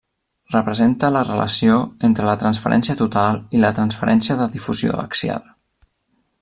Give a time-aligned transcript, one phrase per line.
[0.53, 1.75] Representa la relació
[2.09, 5.49] entre la transferència total i la transferència de difusió axial.